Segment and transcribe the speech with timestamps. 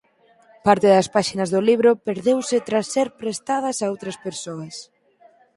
[0.65, 4.75] Parte das páxinas do libro perdeuse tras ser prestadas a outras persoas.